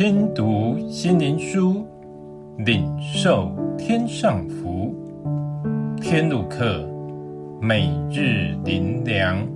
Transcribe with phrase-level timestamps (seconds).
[0.00, 1.86] 听读心灵书，
[2.56, 4.94] 领受天上福。
[6.00, 6.88] 天路客，
[7.60, 9.46] 每日灵粮。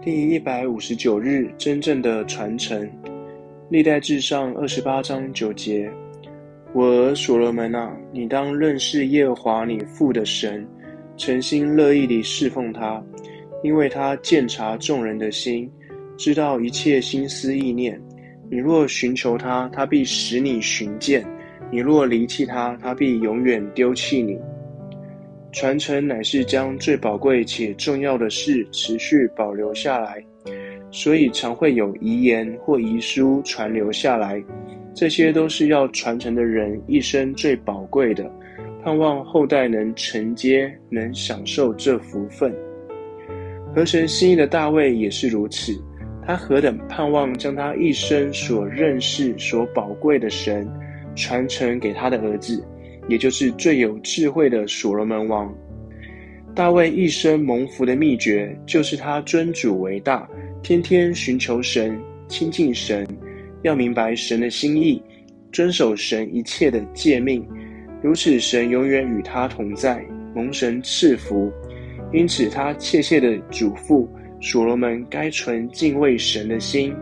[0.00, 2.90] 第一百五十九日，真正的传承。
[3.68, 5.90] 历代志上二十八章九节：
[6.72, 10.66] 我儿所罗门啊，你当认识耶和华你父的神，
[11.18, 13.04] 诚心乐意地侍奉他，
[13.62, 15.70] 因为他鉴察众人的心，
[16.16, 18.00] 知道一切心思意念。
[18.50, 21.22] 你若寻求他，他必使你寻见；
[21.70, 24.38] 你若离弃他，他必永远丢弃你。
[25.52, 30.22] 传承乃是将最宝贵且重要的事持续保留下来，
[30.90, 34.42] 所以常会有遗言或遗书传留下来。
[34.94, 38.30] 这些都是要传承的人一生最宝贵的，
[38.84, 42.54] 盼望后代能承接，能享受这福分。
[43.74, 45.72] 合神心意的大卫也是如此。
[46.26, 50.68] 他何等盼望将他一生所认识、所宝贵的神
[51.14, 52.66] 传承给他的儿子，
[53.08, 55.54] 也就是最有智慧的所罗门王。
[56.52, 60.28] 大卫一生蒙福的秘诀，就是他尊主为大，
[60.62, 63.06] 天天寻求神、亲近神，
[63.62, 65.00] 要明白神的心意，
[65.52, 67.46] 遵守神一切的诫命。
[68.02, 70.04] 如此，神永远与他同在，
[70.34, 71.52] 蒙神赐福。
[72.12, 74.08] 因此，他切切的嘱咐。
[74.40, 76.94] 所罗门该存敬畏神的心。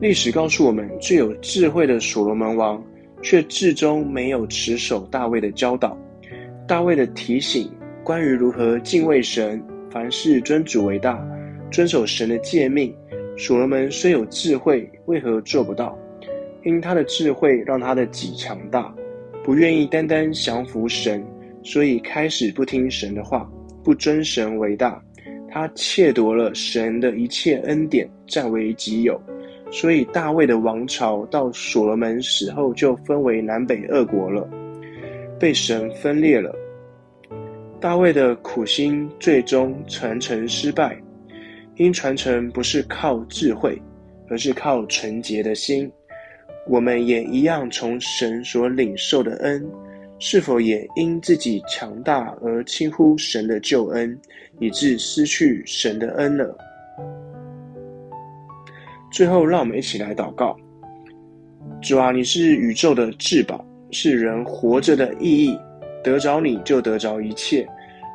[0.00, 2.82] 历史告诉我们，最有智慧的所罗门王，
[3.22, 5.96] 却至终没有持守大卫的教导。
[6.66, 7.70] 大卫的提醒，
[8.02, 11.22] 关于如何敬畏神，凡事尊主为大，
[11.70, 12.94] 遵守神的诫命。
[13.36, 15.98] 所罗门虽有智慧，为何做不到？
[16.64, 18.94] 因他的智慧让他的己强大，
[19.42, 21.24] 不愿意单单降服神，
[21.62, 23.50] 所以开始不听神的话，
[23.82, 25.02] 不尊神为大。
[25.54, 29.22] 他窃夺了神的一切恩典，占为己有，
[29.70, 34.48] 所以大卫的王朝到所罗门死后就分为南北二国了，
[35.38, 36.52] 被神分裂了。
[37.80, 41.00] 大卫的苦心最终传承失败，
[41.76, 43.80] 因传承不是靠智慧，
[44.28, 45.88] 而是靠纯洁的心。
[46.66, 49.64] 我们也一样从神所领受的恩。
[50.18, 54.18] 是否也因自己强大而轻忽神的救恩，
[54.60, 56.44] 以致失去神的恩呢？
[59.12, 60.56] 最后，让我们一起来祷告：
[61.82, 65.58] 主啊，你是宇宙的至宝，是人活着的意义。
[66.02, 67.66] 得着你就得着一切，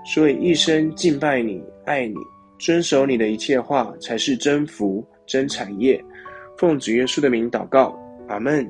[0.05, 2.13] 所以一生敬拜你、爱你、
[2.59, 5.99] 遵守你的一切话，才是真福、真产业。
[6.55, 8.69] 奉主耶稣的名祷告，阿门。